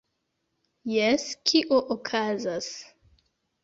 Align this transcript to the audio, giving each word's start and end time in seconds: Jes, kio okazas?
Jes, 0.93 1.27
kio 1.53 1.81
okazas? 1.99 2.75